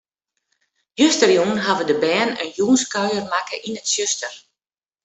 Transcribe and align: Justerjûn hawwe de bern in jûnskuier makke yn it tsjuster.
Justerjûn 0.99 1.61
hawwe 1.65 1.83
de 1.89 1.95
bern 2.03 2.31
in 2.43 2.49
jûnskuier 2.57 3.23
makke 3.31 3.57
yn 3.67 3.77
it 3.79 3.87
tsjuster. 3.89 4.33